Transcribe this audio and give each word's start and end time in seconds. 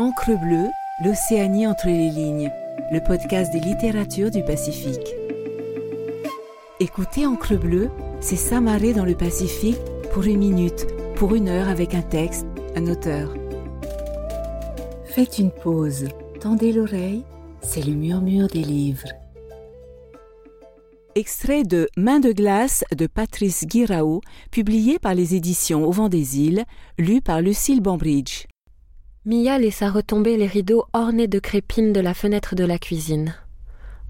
Encre 0.00 0.30
bleue, 0.40 0.70
l'Océanie 1.04 1.66
entre 1.66 1.88
les 1.88 2.08
lignes, 2.08 2.50
le 2.90 3.00
podcast 3.00 3.52
des 3.52 3.60
littératures 3.60 4.30
du 4.30 4.42
Pacifique. 4.42 5.14
Écoutez 6.80 7.26
Encre 7.26 7.58
bleue, 7.58 7.90
c'est 8.18 8.36
s'amarrer 8.36 8.94
dans 8.94 9.04
le 9.04 9.14
Pacifique 9.14 9.76
pour 10.14 10.22
une 10.22 10.38
minute, 10.38 10.86
pour 11.16 11.34
une 11.34 11.50
heure 11.50 11.68
avec 11.68 11.94
un 11.94 12.00
texte, 12.00 12.46
un 12.76 12.86
auteur. 12.86 13.34
Faites 15.04 15.38
une 15.38 15.50
pause, 15.50 16.08
tendez 16.40 16.72
l'oreille, 16.72 17.26
c'est 17.60 17.84
le 17.84 17.92
murmure 17.92 18.48
des 18.48 18.62
livres. 18.62 19.08
Extrait 21.14 21.62
de 21.62 21.90
Main 21.98 22.20
de 22.20 22.32
glace 22.32 22.84
de 22.96 23.06
Patrice 23.06 23.66
Guiraud, 23.66 24.22
publié 24.50 24.98
par 24.98 25.12
les 25.12 25.34
éditions 25.34 25.84
Au 25.84 25.90
vent 25.90 26.08
des 26.08 26.40
îles, 26.40 26.64
lu 26.96 27.20
par 27.20 27.42
Lucille 27.42 27.82
Bambridge. 27.82 28.46
Mia 29.26 29.58
laissa 29.58 29.90
retomber 29.90 30.38
les 30.38 30.46
rideaux 30.46 30.86
ornés 30.94 31.28
de 31.28 31.38
crépines 31.38 31.92
de 31.92 32.00
la 32.00 32.14
fenêtre 32.14 32.54
de 32.54 32.64
la 32.64 32.78
cuisine. 32.78 33.34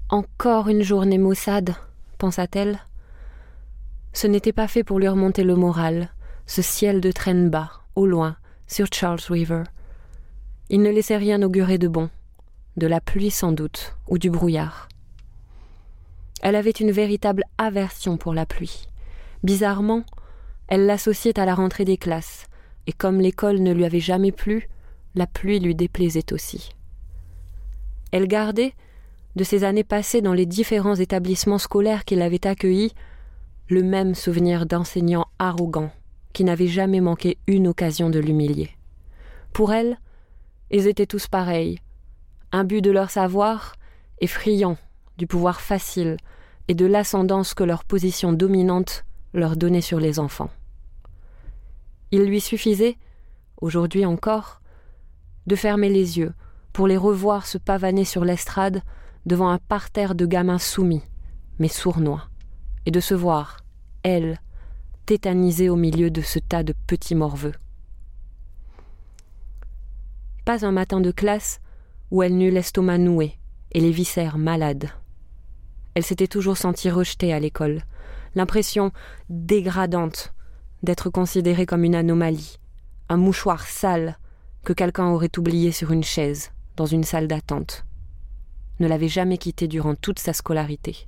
Encore 0.07 0.69
une 0.69 0.83
journée 0.83 1.17
maussade, 1.17 1.75
pensa-t-elle. 2.17 2.79
Ce 4.13 4.25
n'était 4.25 4.53
pas 4.53 4.69
fait 4.69 4.85
pour 4.85 4.99
lui 4.99 5.09
remonter 5.09 5.43
le 5.43 5.57
moral, 5.57 6.11
ce 6.45 6.61
ciel 6.61 7.01
de 7.01 7.11
traîne 7.11 7.49
bas, 7.49 7.71
au 7.95 8.05
loin, 8.05 8.37
sur 8.67 8.87
Charles 8.89 9.19
River. 9.29 9.63
Il 10.69 10.81
ne 10.81 10.89
laissait 10.89 11.17
rien 11.17 11.43
augurer 11.43 11.77
de 11.77 11.89
bon, 11.89 12.09
de 12.77 12.87
la 12.87 13.01
pluie 13.01 13.31
sans 13.31 13.51
doute, 13.51 13.97
ou 14.07 14.17
du 14.17 14.29
brouillard. 14.29 14.87
Elle 16.41 16.55
avait 16.55 16.71
une 16.71 16.91
véritable 16.91 17.43
aversion 17.57 18.15
pour 18.15 18.33
la 18.33 18.45
pluie. 18.45 18.87
Bizarrement, 19.43 20.05
elle 20.69 20.85
l'associait 20.85 21.37
à 21.37 21.45
la 21.45 21.53
rentrée 21.53 21.83
des 21.83 21.97
classes, 21.97 22.45
et 22.87 22.93
comme 22.93 23.19
l'école 23.19 23.59
ne 23.59 23.73
lui 23.73 23.83
avait 23.83 23.99
jamais 23.99 24.31
plu, 24.31 24.69
la 25.15 25.27
pluie 25.27 25.59
lui 25.59 25.75
déplaisait 25.75 26.33
aussi. 26.33 26.71
Elle 28.11 28.27
gardait, 28.27 28.73
de 29.35 29.43
ses 29.43 29.63
années 29.63 29.83
passées 29.83 30.21
dans 30.21 30.33
les 30.33 30.45
différents 30.45 30.95
établissements 30.95 31.57
scolaires 31.57 32.03
qui 32.05 32.15
l'avaient 32.15 32.45
accueillie, 32.45 32.93
le 33.69 33.83
même 33.83 34.15
souvenir 34.15 34.65
d'enseignants 34.65 35.27
arrogants 35.39 35.91
qui 36.33 36.43
n'avaient 36.43 36.67
jamais 36.67 37.01
manqué 37.01 37.37
une 37.47 37.67
occasion 37.67 38.09
de 38.09 38.19
l'humilier. 38.19 38.71
Pour 39.53 39.73
elle, 39.73 39.97
ils 40.69 40.87
étaient 40.87 41.05
tous 41.05 41.27
pareils, 41.27 41.79
imbus 42.51 42.81
de 42.81 42.91
leur 42.91 43.09
savoir 43.09 43.75
et 44.19 44.27
friands 44.27 44.77
du 45.17 45.27
pouvoir 45.27 45.61
facile 45.61 46.17
et 46.67 46.73
de 46.73 46.85
l'ascendance 46.85 47.53
que 47.53 47.63
leur 47.63 47.83
position 47.83 48.33
dominante 48.33 49.03
leur 49.33 49.55
donnait 49.55 49.81
sur 49.81 49.99
les 49.99 50.19
enfants. 50.19 50.49
Il 52.11 52.23
lui 52.23 52.41
suffisait, 52.41 52.97
aujourd'hui 53.61 54.05
encore, 54.05 54.60
de 55.47 55.55
fermer 55.55 55.89
les 55.89 56.19
yeux 56.19 56.33
pour 56.73 56.87
les 56.87 56.97
revoir 56.97 57.45
se 57.45 57.57
pavaner 57.57 58.05
sur 58.05 58.25
l'estrade 58.25 58.81
devant 59.25 59.49
un 59.49 59.59
parterre 59.59 60.15
de 60.15 60.25
gamins 60.25 60.57
soumis, 60.57 61.03
mais 61.59 61.67
sournois, 61.67 62.29
et 62.85 62.91
de 62.91 62.99
se 62.99 63.13
voir, 63.13 63.57
elle, 64.03 64.39
tétanisée 65.05 65.69
au 65.69 65.75
milieu 65.75 66.09
de 66.09 66.21
ce 66.21 66.39
tas 66.39 66.63
de 66.63 66.73
petits 66.87 67.15
morveux. 67.15 67.53
Pas 70.45 70.65
un 70.65 70.71
matin 70.71 71.01
de 71.01 71.11
classe 71.11 71.59
où 72.09 72.23
elle 72.23 72.37
n'eut 72.37 72.51
l'estomac 72.51 72.97
noué 72.97 73.37
et 73.71 73.79
les 73.79 73.91
viscères 73.91 74.37
malades. 74.37 74.89
Elle 75.93 76.03
s'était 76.03 76.27
toujours 76.27 76.57
sentie 76.57 76.89
rejetée 76.89 77.33
à 77.33 77.39
l'école, 77.39 77.83
l'impression 78.35 78.91
dégradante 79.29 80.33
d'être 80.83 81.09
considérée 81.09 81.65
comme 81.65 81.83
une 81.83 81.95
anomalie, 81.95 82.57
un 83.09 83.17
mouchoir 83.17 83.67
sale 83.67 84.17
que 84.63 84.73
quelqu'un 84.73 85.07
aurait 85.07 85.37
oublié 85.37 85.71
sur 85.71 85.91
une 85.91 86.03
chaise, 86.03 86.51
dans 86.75 86.85
une 86.85 87.03
salle 87.03 87.27
d'attente. 87.27 87.85
Ne 88.79 88.87
l'avait 88.87 89.07
jamais 89.07 89.37
quittée 89.37 89.67
durant 89.67 89.95
toute 89.95 90.19
sa 90.19 90.33
scolarité. 90.33 91.07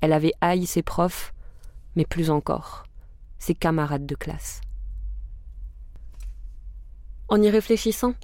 Elle 0.00 0.12
avait 0.12 0.32
haï 0.40 0.66
ses 0.66 0.82
profs, 0.82 1.32
mais 1.96 2.04
plus 2.04 2.30
encore, 2.30 2.84
ses 3.38 3.54
camarades 3.54 4.06
de 4.06 4.14
classe. 4.14 4.60
En 7.28 7.40
y 7.40 7.50
réfléchissant, 7.50 8.14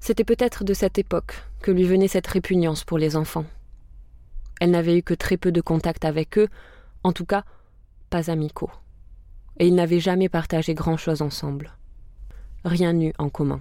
c'était 0.00 0.24
peut-être 0.24 0.64
de 0.64 0.74
cette 0.74 0.98
époque 0.98 1.42
que 1.60 1.70
lui 1.70 1.84
venait 1.84 2.08
cette 2.08 2.26
répugnance 2.26 2.84
pour 2.84 2.98
les 2.98 3.16
enfants. 3.16 3.46
Elle 4.60 4.70
n'avait 4.70 4.98
eu 4.98 5.02
que 5.02 5.14
très 5.14 5.36
peu 5.36 5.52
de 5.52 5.60
contact 5.60 6.04
avec 6.04 6.38
eux, 6.38 6.48
en 7.02 7.12
tout 7.12 7.24
cas 7.24 7.44
pas 8.10 8.30
amicaux. 8.30 8.70
Et 9.58 9.66
ils 9.66 9.74
n'avaient 9.74 10.00
jamais 10.00 10.28
partagé 10.28 10.74
grand-chose 10.74 11.22
ensemble. 11.22 11.72
Rien 12.64 12.92
n'eut 12.92 13.14
en 13.18 13.28
commun. 13.28 13.60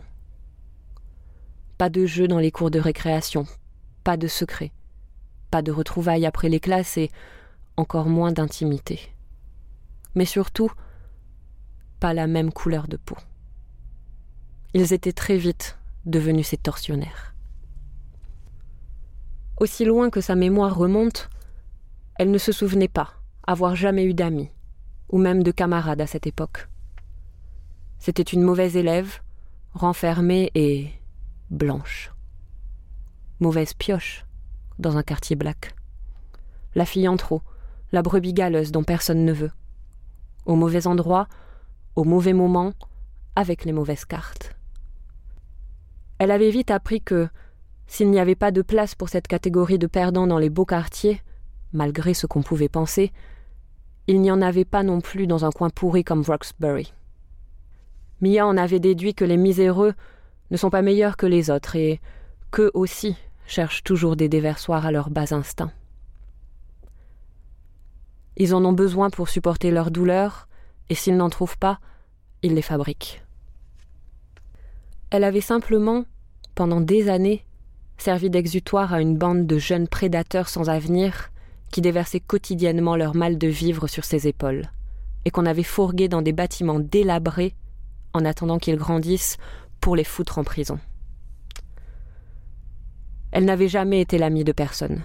Pas 1.82 1.90
de 1.90 2.06
jeux 2.06 2.28
dans 2.28 2.38
les 2.38 2.52
cours 2.52 2.70
de 2.70 2.78
récréation, 2.78 3.48
pas 4.04 4.16
de 4.16 4.28
secrets, 4.28 4.72
pas 5.50 5.64
de 5.64 5.72
retrouvailles 5.72 6.28
après 6.28 6.48
les 6.48 6.60
classes 6.60 6.96
et 6.98 7.10
encore 7.76 8.06
moins 8.06 8.32
d'intimité. 8.32 9.00
Mais 10.14 10.26
surtout, 10.26 10.72
pas 12.00 12.14
la 12.14 12.28
même 12.28 12.54
couleur 12.54 12.88
de 12.88 12.98
peau. 12.98 13.18
Ils 14.76 14.94
étaient 14.94 15.12
très 15.12 15.38
vite 15.38 15.80
devenus 16.06 16.50
ses 16.50 16.58
tortionnaires. 16.58 17.34
Aussi 19.60 19.84
loin 19.84 20.12
que 20.12 20.22
sa 20.22 20.36
mémoire 20.36 20.78
remonte, 20.78 21.32
elle 22.20 22.30
ne 22.30 22.38
se 22.38 22.52
souvenait 22.52 22.90
pas 22.90 23.16
avoir 23.48 23.76
jamais 23.76 24.06
eu 24.06 24.14
d'amis, 24.14 24.52
ou 25.10 25.18
même 25.18 25.42
de 25.42 25.50
camarades 25.50 26.02
à 26.02 26.06
cette 26.06 26.28
époque. 26.28 26.68
C'était 27.98 28.22
une 28.22 28.44
mauvaise 28.44 28.78
élève, 28.78 29.22
renfermée 29.74 30.52
et 30.54 30.92
blanche. 31.52 32.14
Mauvaise 33.42 33.74
pioche 33.74 34.26
dans 34.80 34.98
un 34.98 35.04
quartier 35.04 35.36
black. 35.36 35.76
La 36.76 36.86
fille 36.86 37.08
en 37.10 37.18
trop, 37.18 37.42
la 37.92 38.02
brebis 38.02 38.34
galeuse 38.34 38.72
dont 38.72 38.84
personne 38.84 39.26
ne 39.26 39.34
veut. 39.34 39.52
Au 40.46 40.56
mauvais 40.56 40.88
endroit, 40.88 41.28
au 41.96 42.06
mauvais 42.06 42.34
moment, 42.34 42.72
avec 43.36 43.66
les 43.66 43.74
mauvaises 43.74 44.06
cartes. 44.06 44.56
Elle 46.20 46.32
avait 46.32 46.52
vite 46.52 46.72
appris 46.72 47.02
que, 47.02 47.28
s'il 47.86 48.10
n'y 48.10 48.20
avait 48.20 48.36
pas 48.36 48.52
de 48.52 48.62
place 48.62 48.96
pour 48.96 49.10
cette 49.10 49.28
catégorie 49.28 49.78
de 49.80 49.88
perdants 49.88 50.28
dans 50.28 50.40
les 50.40 50.50
beaux 50.50 50.66
quartiers, 50.66 51.22
malgré 51.74 52.14
ce 52.14 52.28
qu'on 52.28 52.44
pouvait 52.44 52.70
penser, 52.70 53.12
il 54.08 54.22
n'y 54.22 54.32
en 54.32 54.42
avait 54.42 54.66
pas 54.66 54.84
non 54.84 55.02
plus 55.02 55.28
dans 55.28 55.44
un 55.44 55.52
coin 55.52 55.70
pourri 55.70 56.06
comme 56.06 56.24
Roxbury. 56.24 56.94
Mia 58.22 58.48
en 58.48 58.56
avait 58.56 58.80
déduit 58.80 59.14
que 59.14 59.26
les 59.26 59.38
miséreux 59.38 59.94
ne 60.52 60.58
sont 60.58 60.70
pas 60.70 60.82
meilleurs 60.82 61.18
que 61.18 61.26
les 61.26 61.50
autres 61.50 61.76
et 61.76 62.00
qu'eux 62.52 62.72
aussi 62.74 63.16
cherchent 63.48 63.84
toujours 63.84 64.16
des 64.16 64.30
déversoirs 64.30 64.86
à 64.86 64.92
leurs 64.92 65.10
bas 65.10 65.34
instincts. 65.34 65.72
Ils 68.38 68.54
en 68.54 68.64
ont 68.64 68.74
besoin 68.74 69.10
pour 69.10 69.30
supporter 69.30 69.72
leur 69.72 69.92
douleur, 69.92 70.48
et 70.90 70.96
s'ils 70.96 71.18
n'en 71.18 71.30
trouvent 71.30 71.58
pas, 71.58 71.80
ils 72.44 72.54
les 72.54 72.62
fabriquent. 72.62 73.24
Elle 75.10 75.24
avait 75.24 75.42
simplement, 75.42 76.06
pendant 76.56 76.82
des 76.82 77.10
années, 77.10 77.46
servi 77.98 78.30
d'exutoire 78.30 78.94
à 78.94 79.02
une 79.02 79.18
bande 79.18 79.46
de 79.46 79.58
jeunes 79.58 79.88
prédateurs 79.88 80.50
sans 80.50 80.70
avenir 80.70 81.30
qui 81.72 81.82
déversaient 81.82 82.20
quotidiennement 82.20 82.96
leur 82.96 83.16
mal 83.16 83.38
de 83.38 83.48
vivre 83.48 83.88
sur 83.88 84.04
ses 84.06 84.28
épaules, 84.28 84.70
et 85.26 85.32
qu'on 85.32 85.46
avait 85.46 85.64
fourgués 85.64 86.10
dans 86.10 86.22
des 86.22 86.34
bâtiments 86.34 86.80
délabrés 86.80 87.54
en 88.14 88.26
attendant 88.26 88.60
qu'ils 88.60 88.78
grandissent 88.78 89.38
pour 89.82 89.96
les 89.96 90.04
foutre 90.04 90.38
en 90.38 90.44
prison. 90.44 90.80
Elle 93.32 93.46
n'avait 93.46 93.68
jamais 93.68 94.02
été 94.02 94.18
l'amie 94.18 94.44
de 94.44 94.52
personne. 94.52 95.04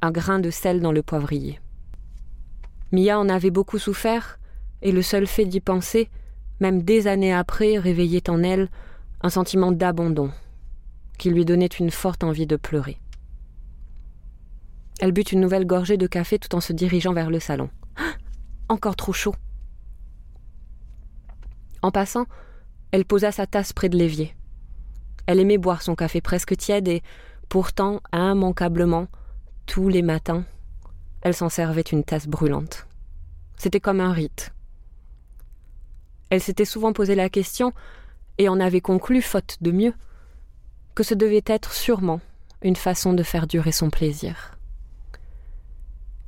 Un 0.00 0.10
grain 0.10 0.38
de 0.38 0.50
sel 0.50 0.80
dans 0.80 0.92
le 0.92 1.02
poivrier. 1.02 1.60
Mia 2.92 3.18
en 3.18 3.28
avait 3.28 3.50
beaucoup 3.50 3.78
souffert, 3.78 4.38
et 4.82 4.92
le 4.92 5.02
seul 5.02 5.26
fait 5.26 5.46
d'y 5.46 5.60
penser, 5.60 6.08
même 6.60 6.82
des 6.82 7.06
années 7.06 7.34
après, 7.34 7.78
réveillait 7.78 8.30
en 8.30 8.42
elle 8.42 8.68
un 9.22 9.30
sentiment 9.30 9.72
d'abandon, 9.72 10.30
qui 11.18 11.30
lui 11.30 11.44
donnait 11.44 11.66
une 11.66 11.90
forte 11.90 12.22
envie 12.22 12.46
de 12.46 12.56
pleurer. 12.56 12.98
Elle 15.00 15.12
but 15.12 15.32
une 15.32 15.40
nouvelle 15.40 15.66
gorgée 15.66 15.96
de 15.96 16.06
café 16.06 16.38
tout 16.38 16.54
en 16.54 16.60
se 16.60 16.72
dirigeant 16.72 17.14
vers 17.14 17.30
le 17.30 17.40
salon. 17.40 17.70
Encore 18.68 18.96
trop 18.96 19.12
chaud. 19.12 19.34
En 21.82 21.90
passant, 21.90 22.26
elle 22.94 23.04
posa 23.04 23.32
sa 23.32 23.44
tasse 23.44 23.72
près 23.72 23.88
de 23.88 23.98
l'évier. 23.98 24.36
Elle 25.26 25.40
aimait 25.40 25.58
boire 25.58 25.82
son 25.82 25.96
café 25.96 26.20
presque 26.20 26.56
tiède 26.56 26.86
et, 26.86 27.02
pourtant, 27.48 28.00
immanquablement, 28.12 29.08
tous 29.66 29.88
les 29.88 30.00
matins, 30.00 30.44
elle 31.22 31.34
s'en 31.34 31.48
servait 31.48 31.80
une 31.80 32.04
tasse 32.04 32.28
brûlante. 32.28 32.86
C'était 33.56 33.80
comme 33.80 34.00
un 34.00 34.12
rite. 34.12 34.52
Elle 36.30 36.40
s'était 36.40 36.64
souvent 36.64 36.92
posé 36.92 37.16
la 37.16 37.28
question, 37.28 37.72
et 38.38 38.48
en 38.48 38.60
avait 38.60 38.80
conclu, 38.80 39.22
faute 39.22 39.56
de 39.60 39.72
mieux, 39.72 39.94
que 40.94 41.02
ce 41.02 41.14
devait 41.14 41.42
être 41.46 41.72
sûrement 41.72 42.20
une 42.62 42.76
façon 42.76 43.12
de 43.12 43.24
faire 43.24 43.48
durer 43.48 43.72
son 43.72 43.90
plaisir. 43.90 44.56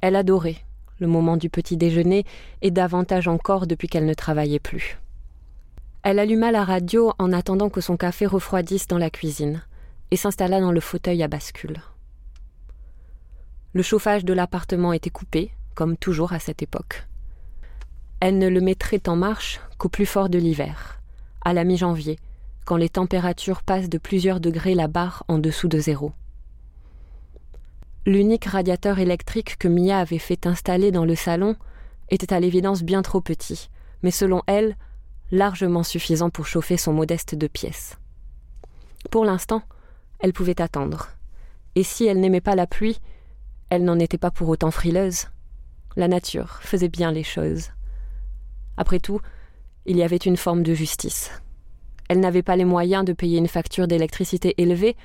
Elle 0.00 0.16
adorait 0.16 0.64
le 0.98 1.06
moment 1.06 1.36
du 1.36 1.48
petit 1.48 1.76
déjeuner, 1.76 2.24
et 2.60 2.72
davantage 2.72 3.28
encore 3.28 3.68
depuis 3.68 3.86
qu'elle 3.86 4.06
ne 4.06 4.14
travaillait 4.14 4.58
plus. 4.58 4.98
Elle 6.08 6.20
alluma 6.20 6.52
la 6.52 6.64
radio 6.64 7.12
en 7.18 7.32
attendant 7.32 7.68
que 7.68 7.80
son 7.80 7.96
café 7.96 8.26
refroidisse 8.26 8.86
dans 8.86 8.96
la 8.96 9.10
cuisine 9.10 9.64
et 10.12 10.16
s'installa 10.16 10.60
dans 10.60 10.70
le 10.70 10.78
fauteuil 10.78 11.20
à 11.24 11.26
bascule. 11.26 11.82
Le 13.72 13.82
chauffage 13.82 14.24
de 14.24 14.32
l'appartement 14.32 14.92
était 14.92 15.10
coupé, 15.10 15.50
comme 15.74 15.96
toujours 15.96 16.32
à 16.32 16.38
cette 16.38 16.62
époque. 16.62 17.08
Elle 18.20 18.38
ne 18.38 18.46
le 18.46 18.60
mettrait 18.60 19.02
en 19.08 19.16
marche 19.16 19.60
qu'au 19.78 19.88
plus 19.88 20.06
fort 20.06 20.28
de 20.28 20.38
l'hiver, 20.38 21.00
à 21.44 21.52
la 21.52 21.64
mi-janvier, 21.64 22.20
quand 22.66 22.76
les 22.76 22.88
températures 22.88 23.64
passent 23.64 23.90
de 23.90 23.98
plusieurs 23.98 24.38
degrés 24.38 24.76
la 24.76 24.86
barre 24.86 25.24
en 25.26 25.38
dessous 25.38 25.66
de 25.66 25.80
zéro. 25.80 26.12
L'unique 28.06 28.44
radiateur 28.44 29.00
électrique 29.00 29.58
que 29.58 29.66
Mia 29.66 29.98
avait 29.98 30.18
fait 30.18 30.46
installer 30.46 30.92
dans 30.92 31.04
le 31.04 31.16
salon 31.16 31.56
était 32.10 32.32
à 32.32 32.38
l'évidence 32.38 32.84
bien 32.84 33.02
trop 33.02 33.20
petit, 33.20 33.70
mais 34.04 34.12
selon 34.12 34.44
elle, 34.46 34.76
largement 35.30 35.82
suffisant 35.82 36.30
pour 36.30 36.46
chauffer 36.46 36.76
son 36.76 36.92
modeste 36.92 37.34
de 37.34 37.46
pièces. 37.46 37.96
Pour 39.10 39.24
l'instant, 39.24 39.62
elle 40.20 40.32
pouvait 40.32 40.60
attendre. 40.60 41.08
Et 41.74 41.82
si 41.82 42.06
elle 42.06 42.20
n'aimait 42.20 42.40
pas 42.40 42.54
la 42.54 42.66
pluie, 42.66 43.00
elle 43.70 43.84
n'en 43.84 43.98
était 43.98 44.18
pas 44.18 44.30
pour 44.30 44.48
autant 44.48 44.70
frileuse. 44.70 45.26
La 45.96 46.08
nature 46.08 46.58
faisait 46.62 46.88
bien 46.88 47.12
les 47.12 47.24
choses. 47.24 47.70
Après 48.76 48.98
tout, 48.98 49.20
il 49.86 49.96
y 49.96 50.02
avait 50.02 50.16
une 50.16 50.36
forme 50.36 50.62
de 50.62 50.74
justice. 50.74 51.30
Elle 52.08 52.20
n'avait 52.20 52.42
pas 52.42 52.56
les 52.56 52.64
moyens 52.64 53.04
de 53.04 53.12
payer 53.12 53.38
une 53.38 53.48
facture 53.48 53.88
d'électricité 53.88 54.54
élevée, 54.58 54.96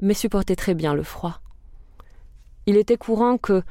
mais 0.00 0.14
supportait 0.14 0.56
très 0.56 0.74
bien 0.74 0.94
le 0.94 1.02
froid. 1.02 1.40
Il 2.66 2.76
était 2.76 2.96
courant 2.96 3.38
que, 3.38 3.62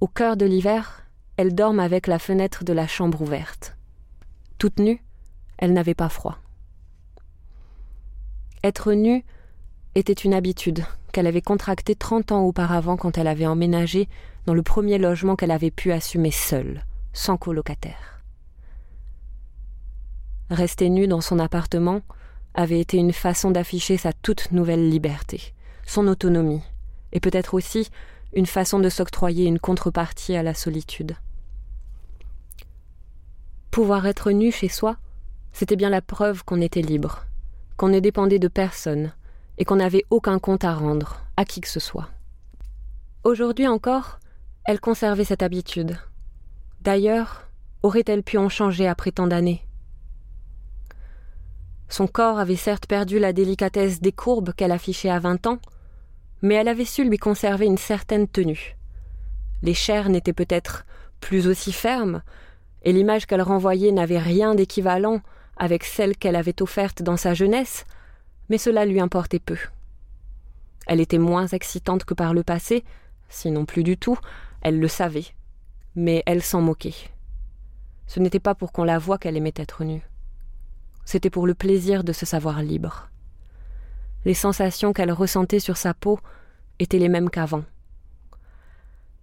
au 0.00 0.06
cœur 0.06 0.36
de 0.36 0.46
l'hiver, 0.46 1.04
elle 1.36 1.54
dorme 1.54 1.80
avec 1.80 2.06
la 2.06 2.18
fenêtre 2.18 2.64
de 2.64 2.72
la 2.72 2.86
chambre 2.86 3.22
ouverte. 3.22 3.76
Toute 4.58 4.78
nue, 4.78 5.02
elle 5.64 5.72
n'avait 5.72 5.94
pas 5.94 6.10
froid. 6.10 6.38
Être 8.62 8.92
nue 8.92 9.24
était 9.94 10.12
une 10.12 10.34
habitude 10.34 10.84
qu'elle 11.10 11.26
avait 11.26 11.40
contractée 11.40 11.94
trente 11.94 12.32
ans 12.32 12.42
auparavant 12.42 12.98
quand 12.98 13.16
elle 13.16 13.28
avait 13.28 13.46
emménagé 13.46 14.08
dans 14.44 14.52
le 14.52 14.62
premier 14.62 14.98
logement 14.98 15.36
qu'elle 15.36 15.50
avait 15.50 15.70
pu 15.70 15.90
assumer 15.90 16.30
seule, 16.30 16.84
sans 17.14 17.38
colocataire. 17.38 18.22
Rester 20.50 20.90
nue 20.90 21.06
dans 21.06 21.22
son 21.22 21.38
appartement 21.38 22.02
avait 22.52 22.80
été 22.80 22.98
une 22.98 23.14
façon 23.14 23.50
d'afficher 23.50 23.96
sa 23.96 24.12
toute 24.12 24.52
nouvelle 24.52 24.90
liberté, 24.90 25.54
son 25.86 26.06
autonomie, 26.08 26.62
et 27.12 27.20
peut-être 27.20 27.54
aussi 27.54 27.88
une 28.34 28.46
façon 28.46 28.80
de 28.80 28.90
s'octroyer 28.90 29.46
une 29.46 29.58
contrepartie 29.58 30.36
à 30.36 30.42
la 30.42 30.52
solitude. 30.52 31.16
Pouvoir 33.70 34.06
être 34.06 34.30
nu 34.30 34.52
chez 34.52 34.68
soi, 34.68 34.98
c'était 35.54 35.76
bien 35.76 35.88
la 35.88 36.02
preuve 36.02 36.44
qu'on 36.44 36.60
était 36.60 36.82
libre, 36.82 37.24
qu'on 37.76 37.88
ne 37.88 38.00
dépendait 38.00 38.40
de 38.40 38.48
personne, 38.48 39.12
et 39.56 39.64
qu'on 39.64 39.76
n'avait 39.76 40.04
aucun 40.10 40.40
compte 40.40 40.64
à 40.64 40.74
rendre 40.74 41.20
à 41.36 41.44
qui 41.44 41.60
que 41.60 41.68
ce 41.68 41.80
soit. 41.80 42.08
Aujourd'hui 43.22 43.68
encore, 43.68 44.18
elle 44.66 44.80
conservait 44.80 45.24
cette 45.24 45.44
habitude. 45.44 45.96
D'ailleurs, 46.80 47.48
aurait-elle 47.82 48.24
pu 48.24 48.36
en 48.36 48.48
changer 48.48 48.88
après 48.88 49.12
tant 49.12 49.28
d'années? 49.28 49.64
Son 51.88 52.08
corps 52.08 52.40
avait 52.40 52.56
certes 52.56 52.86
perdu 52.86 53.20
la 53.20 53.32
délicatesse 53.32 54.00
des 54.00 54.12
courbes 54.12 54.52
qu'elle 54.54 54.72
affichait 54.72 55.10
à 55.10 55.20
vingt 55.20 55.46
ans, 55.46 55.60
mais 56.42 56.56
elle 56.56 56.68
avait 56.68 56.84
su 56.84 57.08
lui 57.08 57.18
conserver 57.18 57.66
une 57.66 57.78
certaine 57.78 58.26
tenue. 58.26 58.76
Les 59.62 59.74
chairs 59.74 60.08
n'étaient 60.08 60.32
peut-être 60.32 60.84
plus 61.20 61.46
aussi 61.46 61.72
fermes, 61.72 62.22
et 62.82 62.92
l'image 62.92 63.26
qu'elle 63.26 63.42
renvoyait 63.42 63.92
n'avait 63.92 64.18
rien 64.18 64.56
d'équivalent 64.56 65.20
avec 65.56 65.84
celle 65.84 66.16
qu'elle 66.16 66.36
avait 66.36 66.62
offerte 66.62 67.02
dans 67.02 67.16
sa 67.16 67.34
jeunesse, 67.34 67.84
mais 68.48 68.58
cela 68.58 68.84
lui 68.84 69.00
importait 69.00 69.38
peu. 69.38 69.58
Elle 70.86 71.00
était 71.00 71.18
moins 71.18 71.46
excitante 71.46 72.04
que 72.04 72.14
par 72.14 72.34
le 72.34 72.42
passé, 72.42 72.84
sinon 73.28 73.64
plus 73.64 73.82
du 73.82 73.96
tout, 73.96 74.18
elle 74.60 74.78
le 74.78 74.88
savait, 74.88 75.26
mais 75.94 76.22
elle 76.26 76.42
s'en 76.42 76.60
moquait. 76.60 76.94
Ce 78.06 78.20
n'était 78.20 78.40
pas 78.40 78.54
pour 78.54 78.72
qu'on 78.72 78.84
la 78.84 78.98
voie 78.98 79.18
qu'elle 79.18 79.36
aimait 79.36 79.54
être 79.56 79.84
nue. 79.84 80.02
C'était 81.04 81.30
pour 81.30 81.46
le 81.46 81.54
plaisir 81.54 82.04
de 82.04 82.12
se 82.12 82.26
savoir 82.26 82.62
libre. 82.62 83.08
Les 84.24 84.34
sensations 84.34 84.92
qu'elle 84.92 85.12
ressentait 85.12 85.60
sur 85.60 85.76
sa 85.76 85.94
peau 85.94 86.18
étaient 86.78 86.98
les 86.98 87.08
mêmes 87.08 87.30
qu'avant. 87.30 87.64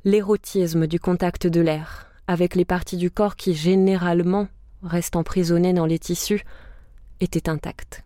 L'érotisme 0.03 0.87
du 0.87 0.99
contact 0.99 1.47
de 1.47 1.61
l'air, 1.61 2.11
avec 2.27 2.55
les 2.55 2.65
parties 2.65 2.97
du 2.97 3.11
corps 3.11 3.35
qui 3.35 3.53
généralement 3.53 4.47
restent 4.83 5.15
emprisonnées 5.15 5.73
dans 5.73 5.85
les 5.85 5.99
tissus, 5.99 6.43
était 7.19 7.49
intact. 7.49 8.03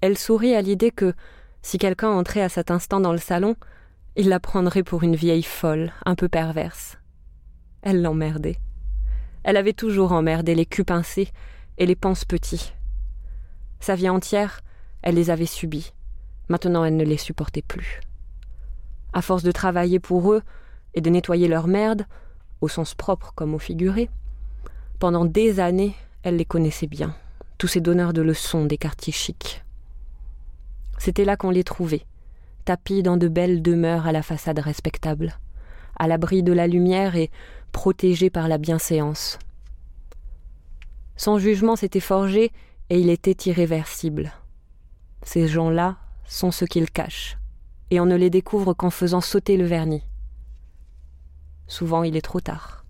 Elle 0.00 0.18
sourit 0.18 0.54
à 0.54 0.62
l'idée 0.62 0.90
que, 0.90 1.14
si 1.62 1.78
quelqu'un 1.78 2.10
entrait 2.10 2.42
à 2.42 2.48
cet 2.48 2.70
instant 2.70 3.00
dans 3.00 3.12
le 3.12 3.18
salon, 3.18 3.56
il 4.14 4.28
la 4.28 4.40
prendrait 4.40 4.82
pour 4.82 5.02
une 5.02 5.16
vieille 5.16 5.42
folle, 5.42 5.92
un 6.04 6.14
peu 6.14 6.28
perverse. 6.28 6.98
Elle 7.82 8.02
l'emmerdait. 8.02 8.58
Elle 9.42 9.56
avait 9.56 9.72
toujours 9.72 10.12
emmerdé 10.12 10.54
les 10.54 10.66
culs 10.66 10.84
pincés 10.84 11.28
et 11.78 11.86
les 11.86 11.96
panses 11.96 12.24
petits. 12.24 12.72
Sa 13.80 13.94
vie 13.94 14.08
entière, 14.08 14.60
elle 15.02 15.14
les 15.14 15.30
avait 15.30 15.46
subis. 15.46 15.92
Maintenant, 16.48 16.84
elle 16.84 16.96
ne 16.96 17.04
les 17.04 17.16
supportait 17.16 17.62
plus. 17.62 18.00
À 19.12 19.22
force 19.22 19.42
de 19.42 19.52
travailler 19.52 20.00
pour 20.00 20.32
eux 20.32 20.42
et 20.94 21.00
de 21.00 21.10
nettoyer 21.10 21.48
leur 21.48 21.66
merde, 21.68 22.06
au 22.60 22.68
sens 22.68 22.94
propre 22.94 23.32
comme 23.34 23.54
au 23.54 23.58
figuré, 23.58 24.08
pendant 24.98 25.24
des 25.24 25.60
années, 25.60 25.94
elle 26.22 26.36
les 26.36 26.44
connaissait 26.44 26.86
bien, 26.86 27.14
tous 27.58 27.68
ces 27.68 27.80
donneurs 27.80 28.12
de 28.12 28.22
leçons 28.22 28.64
des 28.64 28.78
quartiers 28.78 29.12
chics. 29.12 29.62
C'était 30.98 31.24
là 31.24 31.36
qu'on 31.36 31.50
les 31.50 31.64
trouvait, 31.64 32.06
tapis 32.64 33.02
dans 33.02 33.16
de 33.16 33.28
belles 33.28 33.62
demeures 33.62 34.06
à 34.06 34.12
la 34.12 34.22
façade 34.22 34.58
respectable, 34.58 35.38
à 35.98 36.08
l'abri 36.08 36.42
de 36.42 36.52
la 36.52 36.66
lumière 36.66 37.16
et 37.16 37.30
protégés 37.72 38.30
par 38.30 38.48
la 38.48 38.58
bienséance. 38.58 39.38
Son 41.16 41.38
jugement 41.38 41.76
s'était 41.76 42.00
forgé 42.00 42.50
et 42.88 42.98
il 42.98 43.10
était 43.10 43.50
irréversible. 43.50 44.32
Ces 45.22 45.48
gens-là 45.48 45.96
sont 46.24 46.50
ceux 46.50 46.66
qu'ils 46.66 46.90
cachent, 46.90 47.36
et 47.90 48.00
on 48.00 48.06
ne 48.06 48.16
les 48.16 48.30
découvre 48.30 48.74
qu'en 48.74 48.90
faisant 48.90 49.20
sauter 49.20 49.56
le 49.56 49.66
vernis. 49.66 50.04
Souvent 51.66 52.02
il 52.02 52.16
est 52.16 52.22
trop 52.22 52.40
tard. 52.40 52.85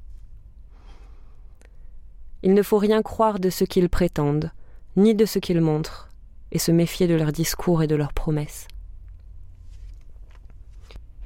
Il 2.46 2.54
ne 2.54 2.62
faut 2.62 2.78
rien 2.78 3.02
croire 3.02 3.40
de 3.40 3.50
ce 3.50 3.64
qu'ils 3.64 3.88
prétendent, 3.88 4.52
ni 4.94 5.16
de 5.16 5.25
ce 5.25 5.40
qu'ils 5.40 5.60
montrent, 5.60 6.10
et 6.52 6.60
se 6.60 6.70
méfier 6.70 7.08
de 7.08 7.17
leurs 7.17 7.32
discours 7.32 7.82
et 7.82 7.88
de 7.88 7.96
leurs 7.96 8.12
promesses. 8.12 8.69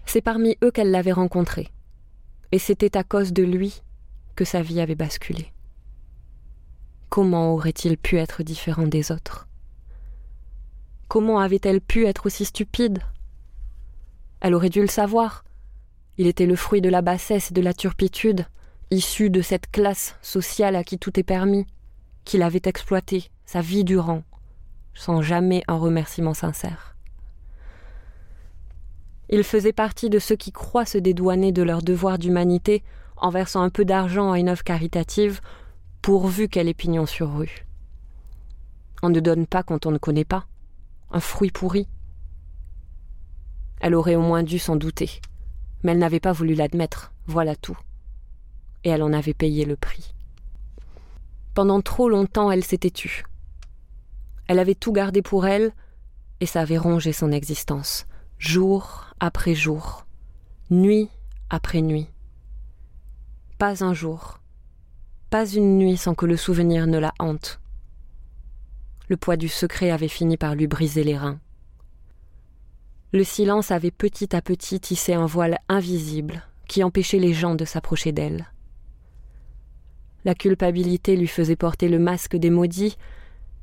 C'est 0.06 0.22
parmi 0.22 0.56
eux 0.64 0.70
qu'elle 0.70 0.90
l'avait 0.90 1.12
rencontré, 1.12 1.68
et 2.52 2.58
c'était 2.58 2.96
à 2.96 3.04
cause 3.04 3.34
de 3.34 3.42
lui 3.42 3.82
que 4.34 4.46
sa 4.46 4.62
vie 4.62 4.80
avait 4.80 4.94
basculé. 4.94 5.52
Comment 7.10 7.52
aurait-il 7.52 7.98
pu 7.98 8.16
être 8.16 8.42
différent 8.42 8.86
des 8.86 9.12
autres? 9.12 9.46
Comment 11.08 11.38
avait-elle 11.38 11.82
pu 11.82 12.06
être 12.06 12.24
aussi 12.24 12.46
stupide? 12.46 13.00
Elle 14.40 14.54
aurait 14.54 14.70
dû 14.70 14.80
le 14.80 14.86
savoir. 14.86 15.44
Il 16.16 16.26
était 16.26 16.46
le 16.46 16.56
fruit 16.56 16.80
de 16.80 16.88
la 16.88 17.02
bassesse 17.02 17.50
et 17.50 17.54
de 17.54 17.60
la 17.60 17.74
turpitude, 17.74 18.46
issu 18.90 19.30
de 19.30 19.40
cette 19.40 19.70
classe 19.70 20.16
sociale 20.20 20.76
à 20.76 20.85
qui 20.85 20.99
tout 20.99 21.18
est 21.18 21.25
permis, 21.25 21.66
qu'il 22.25 22.42
avait 22.42 22.62
exploité 22.64 23.30
sa 23.47 23.61
vie 23.61 23.85
durant, 23.85 24.23
sans 24.94 25.23
jamais 25.23 25.62
un 25.68 25.76
remerciement 25.76 26.35
sincère. 26.35 26.97
Il 29.28 29.44
faisait 29.44 29.73
partie 29.73 30.11
de 30.11 30.18
ceux 30.18 30.35
qui 30.35 30.50
croient 30.50 30.85
se 30.85 30.99
dédouaner 30.99 31.52
de 31.52 31.62
leur 31.62 31.82
devoir 31.82 32.18
d'humanité 32.18 32.82
en 33.16 33.30
versant 33.30 33.62
un 33.62 33.70
peu 33.70 33.85
d'argent 33.85 34.32
à 34.32 34.38
une 34.38 34.49
œuvre 34.49 34.64
caritative, 34.64 35.40
pourvu 36.02 36.49
qu'elle 36.49 36.68
ait 36.68 36.75
pignon 36.75 37.06
sur 37.06 37.32
rue. 37.37 37.66
On 39.02 39.09
ne 39.09 39.20
donne 39.20 39.47
pas 39.47 39.62
quand 39.62 39.87
on 39.87 39.92
ne 39.92 39.99
connaît 39.99 40.25
pas. 40.25 40.47
Un 41.12 41.20
fruit 41.20 41.50
pourri. 41.50 41.88
Elle 43.80 43.94
aurait 43.94 44.16
au 44.16 44.20
moins 44.20 44.42
dû 44.42 44.59
s'en 44.59 44.76
douter, 44.76 45.20
mais 45.82 45.92
elle 45.92 45.99
n'avait 45.99 46.20
pas 46.20 46.32
voulu 46.32 46.54
l'admettre, 46.54 47.12
voilà 47.26 47.56
tout. 47.56 47.78
Et 48.84 48.90
elle 48.90 49.02
en 49.02 49.12
avait 49.12 49.34
payé 49.34 49.64
le 49.64 49.76
prix. 49.76 50.14
Pendant 51.54 51.80
trop 51.80 52.08
longtemps, 52.08 52.50
elle 52.50 52.64
s'était 52.64 52.90
tue. 52.90 53.25
Elle 54.46 54.58
avait 54.58 54.75
tout 54.75 54.92
gardé 54.92 55.22
pour 55.22 55.46
elle, 55.46 55.72
et 56.40 56.46
ça 56.46 56.62
avait 56.62 56.78
rongé 56.78 57.12
son 57.12 57.32
existence, 57.32 58.06
jour 58.38 59.06
après 59.20 59.54
jour, 59.54 60.06
nuit 60.70 61.08
après 61.50 61.82
nuit. 61.82 62.08
Pas 63.58 63.84
un 63.84 63.92
jour, 63.92 64.40
pas 65.28 65.46
une 65.46 65.78
nuit 65.78 65.96
sans 65.96 66.14
que 66.14 66.26
le 66.26 66.37
souvenir 66.37 66.87
ne 66.87 66.99
la 66.99 67.12
hante. 67.18 67.60
Le 69.08 69.16
poids 69.16 69.37
du 69.37 69.49
secret 69.49 69.90
avait 69.90 70.08
fini 70.08 70.37
par 70.37 70.54
lui 70.54 70.66
briser 70.66 71.04
les 71.04 71.18
reins. 71.18 71.38
Le 73.12 73.25
silence 73.25 73.70
avait 73.70 73.90
petit 73.90 74.34
à 74.34 74.40
petit 74.40 74.80
tissé 74.80 75.14
un 75.14 75.26
voile 75.26 75.58
invisible 75.68 76.42
qui 76.68 76.84
empêchait 76.84 77.18
les 77.18 77.34
gens 77.34 77.56
de 77.56 77.64
s'approcher 77.64 78.12
d'elle. 78.12 78.50
La 80.24 80.34
culpabilité 80.34 81.16
lui 81.16 81.26
faisait 81.26 81.56
porter 81.56 81.88
le 81.88 81.98
masque 81.98 82.36
des 82.36 82.50
maudits 82.50 82.96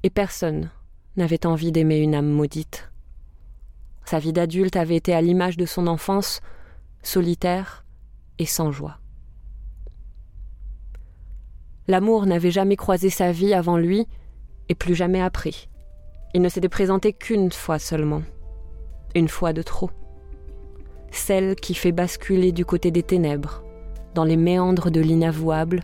Et 0.03 0.09
personne 0.09 0.71
n'avait 1.15 1.45
envie 1.45 1.71
d'aimer 1.71 1.97
une 1.97 2.15
âme 2.15 2.29
maudite. 2.29 2.91
Sa 4.05 4.19
vie 4.19 4.33
d'adulte 4.33 4.75
avait 4.75 4.95
été 4.95 5.13
à 5.13 5.21
l'image 5.21 5.57
de 5.57 5.65
son 5.65 5.87
enfance, 5.87 6.41
solitaire 7.03 7.85
et 8.39 8.45
sans 8.45 8.71
joie. 8.71 8.99
L'amour 11.87 12.25
n'avait 12.25 12.51
jamais 12.51 12.75
croisé 12.75 13.09
sa 13.09 13.31
vie 13.31 13.53
avant 13.53 13.77
lui 13.77 14.07
et 14.69 14.75
plus 14.75 14.95
jamais 14.95 15.21
appris. 15.21 15.69
Il 16.33 16.41
ne 16.41 16.49
s'était 16.49 16.69
présenté 16.69 17.13
qu'une 17.13 17.51
fois 17.51 17.79
seulement, 17.79 18.21
une 19.15 19.29
fois 19.29 19.53
de 19.53 19.61
trop. 19.61 19.89
Celle 21.11 21.55
qui 21.55 21.73
fait 21.73 21.91
basculer 21.91 22.51
du 22.51 22.65
côté 22.65 22.91
des 22.91 23.03
ténèbres, 23.03 23.63
dans 24.13 24.25
les 24.25 24.37
méandres 24.37 24.91
de 24.91 24.99
l'inavouable, 24.99 25.83